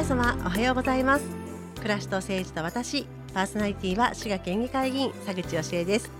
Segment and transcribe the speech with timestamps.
[0.00, 1.24] 皆様おはようございます。
[1.76, 6.10] 暮らしと政治と私パーソナリティは滋賀県議会議員佐口義恵です。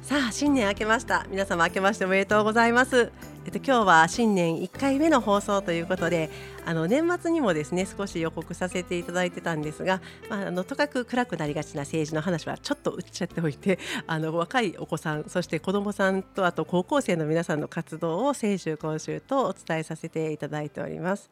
[0.00, 1.26] さあ新年明けました。
[1.28, 3.12] 皆様明けましておめでとうございます。
[3.44, 6.30] えっと今日は新年1回目の放送ということで
[6.64, 10.00] あの年末にもですね少し予告させていただいてたんですが、
[10.30, 13.78] まあ、あのとかく暗くなりがちな政治の話はちょっと打っちゃっておいて
[14.08, 21.28] あの若いお子さんそして子どもさんとあと高校生の皆さんの活動を先週今週とお伝えさせていただいております。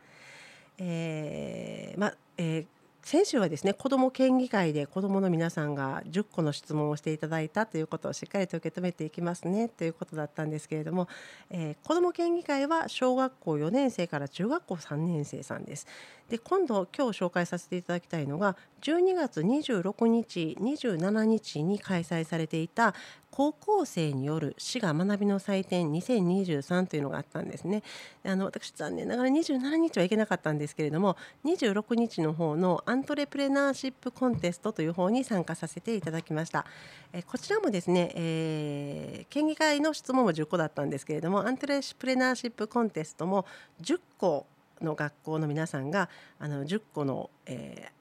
[0.78, 2.77] えーまえー
[3.08, 11.08] 先週はですね子ども県議会で子どもの皆さんが10個の質問をしていただいたということをしっかりと受け止めていきますねということだったんですけれども、
[11.48, 15.86] えー、子ども県議会は小学校4年生から中学校3年生さんです。
[16.28, 22.94] で今度今日紹介させていただきたいのが12月26日27日に開催されていた
[23.30, 27.82] 高校生による滋賀学びの祭典2023というのがあったんですね。
[28.24, 36.66] あの私残念ながら27日は行けなかったんですけれども26日の方のントレプレナーシップコンテストという方に参加させていただきました。
[37.12, 43.46] えこちらもですね、えー、県議会の質問も10個だったんですけれどもアントレプレナーシップコンテストも
[43.80, 44.46] 10個
[44.82, 47.98] の学校の皆さんがあの10個の、えー、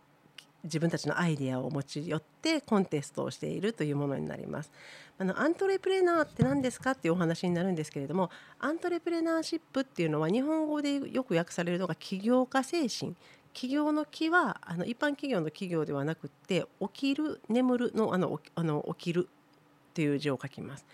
[0.63, 4.71] 自分たちのアイデアを持ち寄ってコンテストをしているというものになります。
[5.19, 13.15] あのアントレプレナーって何ですかっていうお話になるんですけれどもアントレプレナーシップっていうのは日本語でよく訳されるのが起業家精神
[13.57, 20.85] 起業の木はあの一般企業の企業ではなくて起きる眠るのあのあの起きるっていう字を書きます。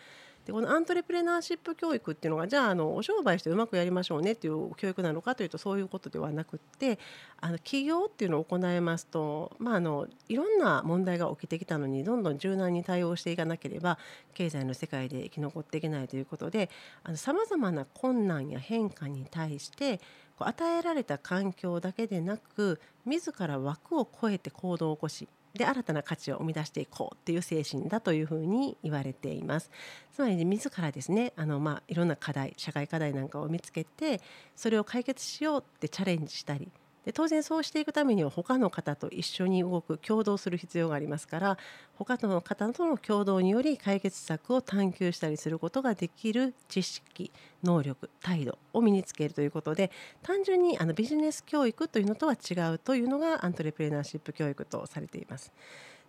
[0.46, 7.00] でこのアントレプレナーシップ教育っていうのがじゃああのお商売してうまくやりましょうねっていう教育なのかというとそういうことではなくって
[7.40, 13.98] あの起業っていうのを行いますと、まあ、あのいろんな問題が起きてきたのにどんどん柔軟に対応していかなければ
[14.34, 16.70] 経済の世界で生き残っていけないということで
[17.16, 20.02] さまざまな困難や変化に対して
[20.40, 29.70] 与えられた環境だけでなく自ら枠を超えて行動を起こしで新たな価値を生み出していこうっていう精神だというふうに言われています。
[30.12, 34.22] つまり自らですねあの、まあ、いろんな課題社会課題なんかを見つけて
[34.56, 36.72] それを解決しようってチャレンジしたり
[37.06, 41.58] で当然そうしていくためには他の方と一緒に動く共同する必要がありますから
[41.96, 47.32] 他の方との共同により解決策を探求したりすることができる知識
[47.64, 55.52] 能力態度を身につけるということで単純にあのビジネス教育というのとは違うというのがアントレプレナーシップ教育とされています。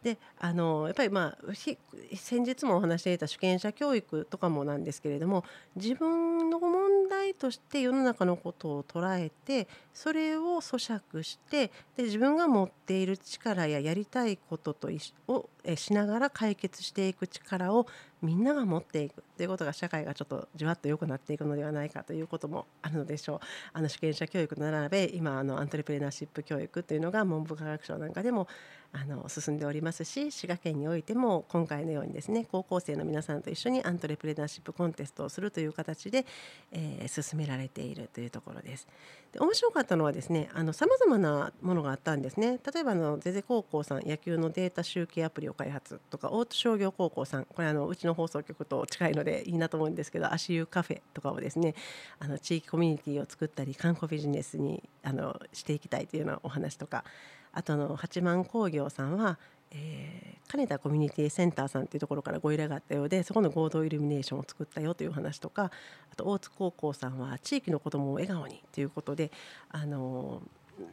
[0.04, 5.44] であのやっぱりまあ先日もお話していた主権者教育とかもなんですけれども
[5.76, 14.90] 自分の問題として世の中のことを捉えてそれを咀嚼してで自分が持っている力ややりたいことと
[15.26, 17.86] をしながら解決していく力を
[18.24, 23.40] みんなが持っていくということが社会がちょっとじわっと良くなっていくのではないかということもあるのでしょう。
[23.72, 28.48] あの主権者教育の並べ今あのアントレプレナーシップ教育というのが文部科学省なんかでも
[28.94, 36.24] あの進んでおりますし滋賀県においても今回のようにですね高校生の皆さんと一緒にアントレプレナーシップコンテストをするという形で、
[36.70, 38.86] えー、進められているというところです。
[39.32, 42.60] で面白かったのはですねさまざまなものがあったんですね。
[42.72, 51.74] 例えばあのゼゼ高校さん野球のデータ集計アプリを開発とか大津商業高校さんこれあのうちの放送局と近いのでいいなと思うんですけど足湯カフェとかをですね
[52.18, 57.04] あの地域コミュニティを作ったり観光ビジネスにあのしていきたいというようなお話とか
[57.52, 59.38] あとの八幡工業さんは、
[59.70, 65.70] えー、金田コミュニティセンターさんというところからご依頼があったようでそこの合同イルミネーションを作ったよという話とか
[66.12, 69.30] あと大津高校さんは地域の子どもを笑顔にということで
[69.70, 70.42] あの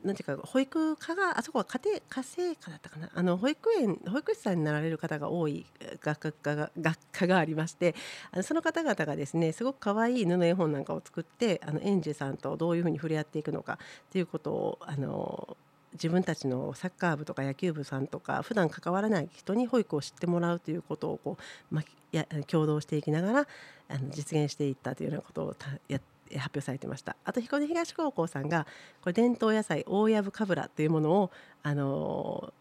[0.04, 3.10] なんていうか保育課があそこは家庭家政科だったかな？
[3.14, 5.66] あの保育園保育士さんになられる方が多い
[6.02, 7.96] 学科が学科がありまして
[8.32, 13.80] あのその方々がですねすごく可愛い布絵本なんかを作ってあの園児さんとどういうふうに触れ合っていくのか
[14.12, 15.58] ということをあの
[15.94, 23.48] 自分たちのサッカー部とか野球部さんとか普段関わらない人に保育を知ってもらうということをこう、ま、や共同していきながら
[23.90, 25.56] あの実現していったというようなことを
[25.90, 27.16] やって発表されてました。
[27.24, 28.66] あと彦根東高校さんが
[29.02, 31.32] これ伝統野菜大藪かぶらというものを
[31.64, 32.54] あの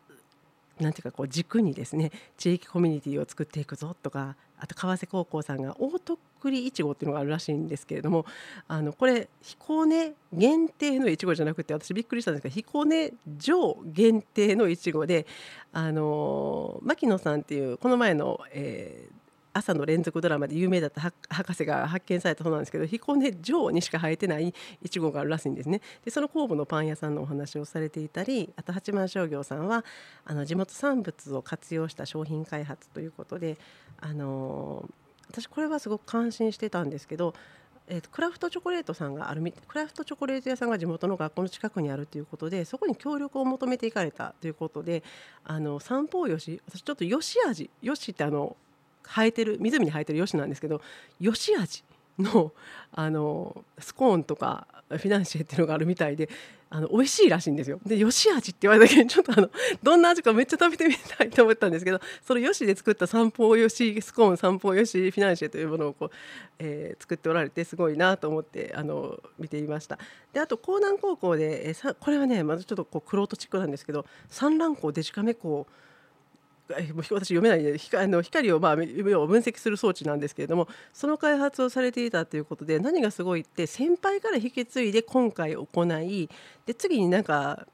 [0.81, 8.25] なんていうかこう軸にですね地域コミュニティを作っていくぞとかあと川瀬高校さんが大徳栗いちごっていうのがあるらしいんですけれども
[8.67, 15.27] あのこれ彦根限定のいちごじゃなくて私びっくりしたんですけど彦根城限定のいちごで
[15.73, 19.13] あの牧野さんっていうこの前の、えー、
[19.53, 25.81] 朝の連続ドラマで有名だった博士が発見されたそうなんですけど彦根城にしか生えてないいちごがあるらしいんですね。
[26.05, 29.85] でその酵母のパン屋さんのお話をされていたりあと八幡商業さんは
[30.25, 33.59] あの地元産物を活用した商品開発ということで
[34.01, 34.89] あの
[35.29, 37.35] 私これはすごく感心してたんですけど
[37.93, 45.03] えーと、クラフトチョコレートさんがあるクラフトチョコレート屋さんが地元の学校の近くにあるということでそこに協力を求めていかれたということで
[45.45, 48.57] あの三方よし私ちょっとよし味よしってあの
[49.15, 50.81] 生えてる湖に生えてるよしなんですけど
[51.19, 51.85] よし味
[52.19, 52.53] の
[52.93, 56.29] あのスコーンとかフィナンシェっていうのがあるみたいで
[56.73, 57.81] あの美味しいらしいんですよ。
[57.85, 59.51] でよし味って言われたけどちょっとあの
[59.83, 66.11] どんな味かめっちゃ食べてみたいと思ったんですけどそのよしで作った三方よしスコーン三方よしフィナンシェというものをこう、
[66.61, 69.99] えー、作っておられてすごいなと思ってあの見ていました。
[70.33, 75.67] であと江南高校で、えー、さこれはねまずちょっとこうクロートチックなんですけど産卵校デジカメ校
[76.71, 86.29] 私読めないであの光をまあ分析する装置なんですけれどもその開発をされていたということで何がすごいって先輩から引き継いで今回行い。
[86.67, 87.67] で次になんか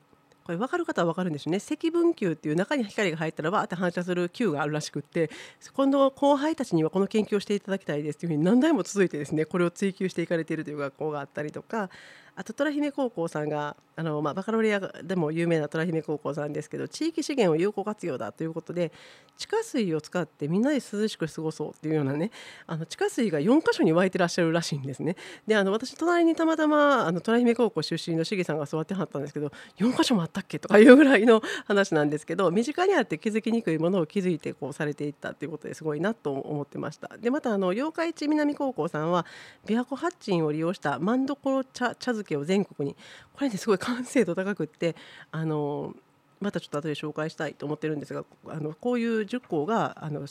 [0.47, 1.59] これ分かる方は分かるんですね。
[1.59, 5.29] 積分球っていう中に光が入ったらわーって反射する球があるらしくって
[5.75, 11.91] 今度後輩たちにはこの研究をしていただきたいですというふうに何代も続いてですねこれを追求していかれているという学校があったりとか
[12.37, 18.93] あと虎姫高校さんがあの、まあ、バカロレアでも有名な虎姫高校さんですけど地域資源を有効活用だということで
[19.39, 22.31] 地下水を使ってみんなで涼しく過ごそうっていうようなね
[22.67, 25.17] あの地下水が4か所に湧いてらっしゃるらしいんですね。
[25.47, 37.17] であの私隣にたまたまあの虎姫高校出身のしげさんが座ってはったんですけど4か所もあったっけとかいうぐらいの話なんですけど身近にあって気づきにくいものを気づいてこうされていったっていうことですごいなと思ってました。
[37.17, 39.25] でまたあの八日市南高校さんは
[39.65, 42.97] 琵琶湖八珍を利用した万所茶茶漬けを全国に
[43.35, 44.97] これねすごい完成度高くって
[45.31, 45.95] あの
[46.41, 50.27] またちょっと後で紹介したいと思ってるんですがあのこういう10校があの、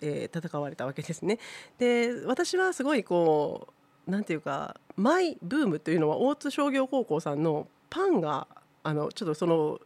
[0.00, 1.38] えー、戦われたわけですね。
[1.78, 3.68] で私はすごいこ
[4.06, 8.46] うなんていうかマイブームというのは大津商業高校さんのパンが
[8.82, 9.80] あのちょっとその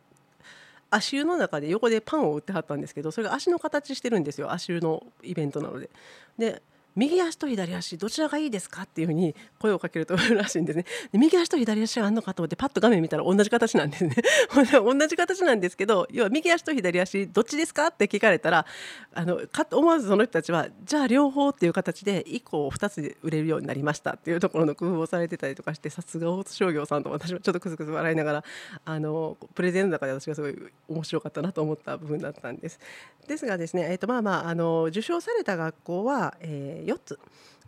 [0.90, 5.90] 足湯の中で横でパンを売ってはったんですけどそれが足の形してるんですよ足湯のイベントなので。
[6.38, 6.62] で
[6.96, 14.14] 右足と左足どちらがいいですかっていうふうに声をかけるとらしいんですね右足と左足があるのかと思ってパッと画面見たら同じ形なんですね
[14.72, 18.66] 同じ形なんですけど要は右足と左足どっちですかって聞かれたら
[19.12, 28.44] あのか思わずその人たちはじゃあ両方っていう形で1個を2つで売れるようになりましたっていうところの工夫をされてたりとかしてさすが大津商業さんと私はちょっとクスクス笑いながら
[28.84, 30.56] あのプレゼンの中で私がすごい
[30.88, 32.78] 面白かったなと思った部分だったんです。
[33.26, 37.18] ですがですね、えーとまあまあ、あの受賞された学校は、えー、4つ。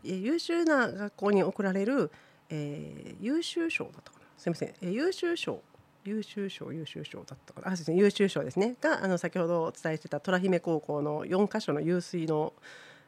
[0.02, 2.10] 優秀な学校に贈られる、
[2.48, 4.24] えー、優秀賞だったかな。
[4.36, 5.62] すみません、えー、優秀賞。
[6.04, 7.68] 優秀賞優秀賞だったかな。
[7.68, 7.96] あそうですね。
[7.96, 8.76] 優秀賞ですね。
[8.80, 12.52] があの先ほどお伝えしてた虎姫高校の4か所の湧水の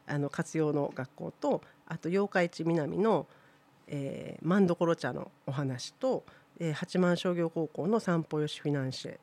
[0.07, 3.27] あの活用の学校とあと八日市南の、
[3.87, 6.23] えー、万所茶のお話と、
[6.59, 9.17] えー、八幡商業高校の散歩よしフィナンシェ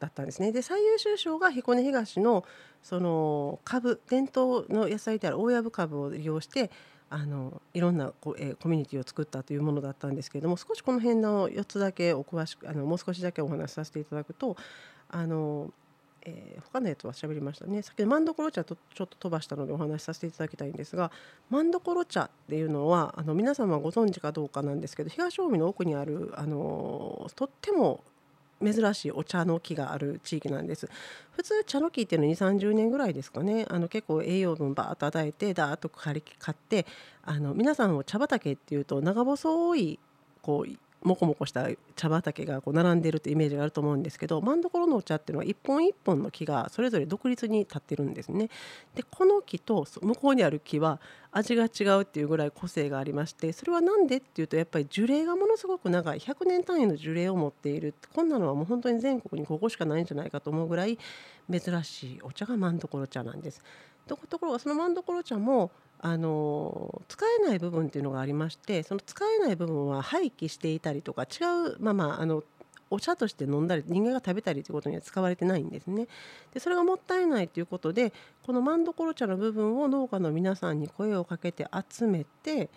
[0.00, 0.50] だったんですね。
[0.50, 2.44] で最優秀賞が彦根東の
[2.82, 6.70] その株伝統の野菜である大藪株を利用して
[7.10, 14.56] あのいろんなこ、えー、コミュニティを作ったというものだったんですけれども少しこの辺の4つだけお詳しくあのもう少しだけお話しさせていただくと
[15.10, 15.72] あの、
[16.22, 21.10] えー、他のやつは喋りましたね先ほど万所茶とちょっと飛ばしたのでお話しさせていただきたいんですが
[21.50, 28.04] 万所茶っていうのはあの皆様ご存知かどうかなんですけど東近江の奥にあるあのとっても
[28.62, 30.88] 珍しいお茶の木がある地域なんです。
[31.32, 33.66] 普通茶の木っていうのは2 3 0年ぐらいですかね。
[33.68, 36.86] あの結構栄養分バーッと与えてダーッと刈り買って
[37.22, 39.98] あの皆さんを茶畑っていうと長細い
[40.42, 48.50] こうもこもこした茶畑がこう並んでるってイメージがあると思うんですけど真ん所のお茶っていうのは一本一本の木がそれぞれ独立に立ってるんですね。
[48.94, 51.00] でこの木と向こうにある木は
[51.32, 60.98] 味が違うっていうぐらい個性がありましてそれは何でっていうとやっぱり樹齢がものすごく長い100年単位の樹齢を持っているこんなのはもう本当に全国にここしかないんじゃないかと思うぐらい
[61.50, 63.62] 珍しいお茶が真ん所茶なんです。
[64.06, 65.70] ところがその真ん所茶も
[66.02, 72.42] あの使えない部分っていうのがありましてその使えない部分は廃棄していたりとか違うまあまああの
[72.90, 76.08] お茶として飲んだり人間が食べたりということには使われてないんですね。
[76.52, 78.12] でそれがもったいないということで
[78.44, 82.68] この万所茶の部分を農家の皆さんに声をかけて集めて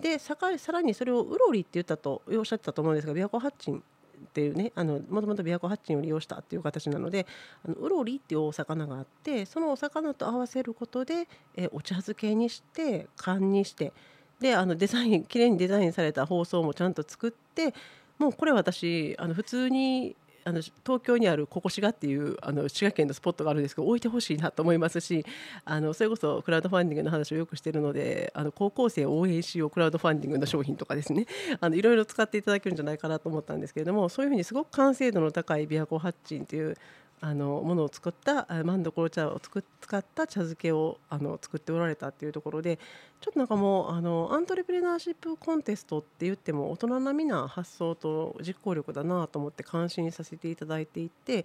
[0.00, 0.36] でさ
[0.72, 3.82] らにそれをウロリって言ったとおっしゃってたと思うんですが琵琶湖八珍
[4.24, 4.72] っていうね
[5.08, 7.26] もともと琵琶湖八珍を利用したっていう形なので
[7.64, 13.92] あのウロリっていうお魚があってそのお魚と合わせることで、えお茶漬けにして缶にして
[14.40, 17.74] であのデザイン綺麗にデザインされた包装もちゃんと作って
[18.18, 25.24] もうこれ私あの普通にあの東京にあるここ滋賀っていうあの滋賀県のスポットがあるんですけど置いてほしいなと思いますし
[25.64, 31.26] あのそれこそクラウドファンディングの話をよくしてるのであの高校生を応援しようクラウドファンディングの商品とかですね。
[31.60, 36.76] あのいろいろ使っていただけるんじゃないかなと思ったんですけれどもそういうふうにすごく完成度の高い琵琶湖発珍という
[37.22, 42.78] あのものを作ったマンドコロ茶を使った茶漬けをあの作っておられたっていうところで
[43.20, 51.44] ちょっとなんかもうあのアントレプレナーシップコンテストって言っても大人並みな発想と実行力だなと思って感心させていただいていて、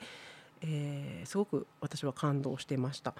[0.61, 3.13] えー、すごく私は感動してました。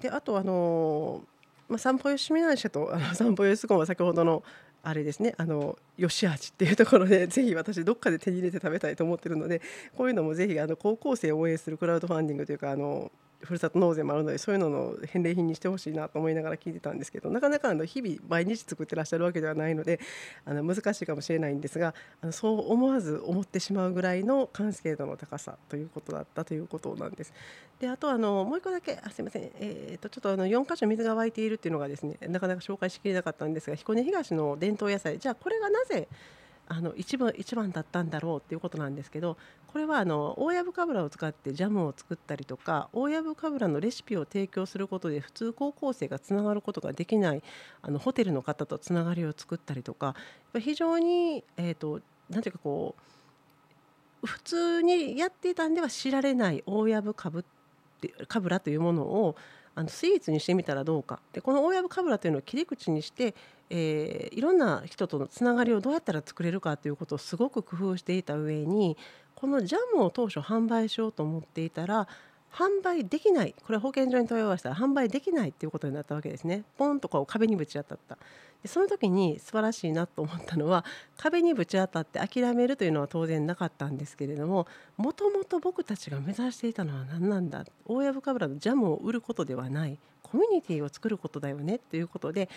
[0.00, 1.22] であとあの
[1.68, 4.42] まあ、散歩よしみない社とあの散歩よしすごは先ほどの
[4.84, 9.60] あれですねあのよし味っていうところで ぜひ私どっかで手に入れて食べたいと思ってるので
[9.96, 13.12] こういうのもぜひあの高校生を応援するクラウドファンディングというかあの
[13.44, 20.00] ふるさと納税もあるのでそういうのの返礼品にしてほしいなと思いながら聞いてたんですけどなかなかあの日々毎日作ってらっしゃるわけではないので
[20.44, 27.32] あの難しいかもしれないんですがあのそう思わず思ってしまうぐらいの完成度の高さということだったということなんです。
[27.80, 36.06] であとあのもう一個だけあすみません、えーと、ちょっとあの4箇所水が湧いているっていうのがですねなかなか紹介しきれなかったんですが彦根東の伝統野菜じゃあこれがなぜ
[36.72, 39.36] あの一番一番だったんだろうっていうことなんですけど
[39.66, 47.42] これはあの大藪かぶらを使ってジャムを作ったりとか大藪かぶらのレシピを提供することで普通高校生がつながることができない
[47.82, 50.14] あのホテルの方とつながりを作ったりとか
[50.58, 52.00] 非常に、えーと、
[52.30, 52.94] なんていうかこ
[54.22, 57.61] う普通にやっていたんでは知られない大藪かぶって
[58.28, 59.36] かぶらというものを
[59.74, 61.20] あのスイーツにしてみたらどうか。
[61.32, 63.34] でこの大藪かぶらというのを切り口にして、
[63.70, 68.96] えー、いろんな人とのつながりをどうやったら作れるかということをすごく工夫していた上に
[69.34, 72.06] このジャムを当初販売しようと思っていたら
[72.52, 73.54] 販売できない。
[73.64, 76.64] これ保健所に問い合わせたら販売できないっていうことになったわけですね。
[76.76, 78.18] ポンとこう壁にぶち当たった。
[78.62, 80.84] でその時に素晴らしいなと思ったのは
[81.16, 87.64] 壁にぶち当たって諦めるというのは当然なかったんですけれどももともと僕たちが目指していたのは何なんだ。
[87.86, 89.98] 大藪かぶらのジャムを売ることではない。
[90.32, 92.48] コミュニティを作ることだよねっていうことで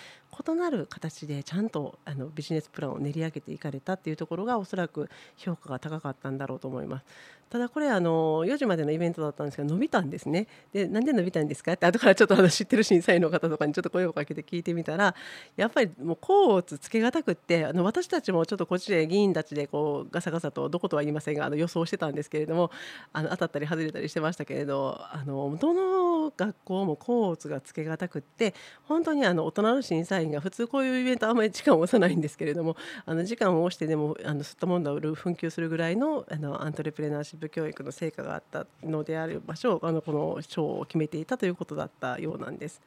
[0.48, 7.06] 異なる形でちゃんとあのビジネスプランを練り上げていかれたっていうところがおそらく評価が高かったんだろうと思います。
[7.50, 10.48] ただこれあの4時までのイベントだったんですけど伸びたんですね。
[10.74, 15.14] でなんで伸びたんですかって後からちょっとあの知ってる審査員の方とかにちょっと声をかけて聞いてみたら
[15.56, 22.72] やっぱりもう甲乙つけがたくってあの私たちもちょっとこっちで議員たちでこうガサガサとどことは言いませんがあの予想してたんですけれども
[23.14, 28.54] あの当たったり外れたりしてましたけれどあのどの学校も甲乙がつけがたくって
[28.84, 42.82] 本当にあの大人の審査員が普通こういうイベントあんまり時間を押さないんですけれどもあの時間を押してでもあの吸ったもんだを紛糾するぐらいのあのアントレプレナーシップ教育の成果があったのである場所をあのこの賞を決めていたということだったようなんです。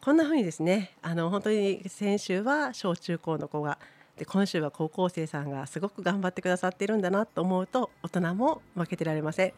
[0.00, 3.78] こんな風にですねあの本当に先週は小中高の子が
[4.18, 9.52] で今週は高校生さんがすごく頑張ってくださっているんだなと思うと大人も負けてられません。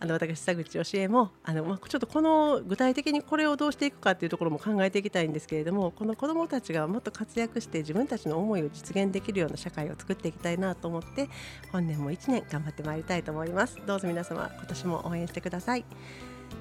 [0.00, 11.30] あの私田口教えもあのちょっとこの具体的にこれをどうしていくかっていうところも考えていきたいんですけれどもこの子どもたちがもっと活躍して自分たちの思いを実現できるような社会を作っていきたいなと思って
[11.72, 13.78] 本年も1年頑張ってまいりたいと思います。
[13.86, 15.84] どうぞ皆様今年も応援してください。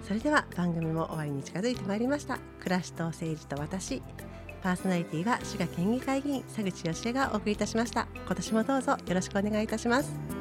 [0.07, 2.39] それでは番組も終わりに近づいてまいりました。
[2.59, 4.01] 暮らしと政治と私。
[4.61, 8.07] パーソナリティは滋賀県議会議員佐口義恵がお送りいたしました。
[8.25, 10.40] 今年もどうぞよろしくお願いいたします。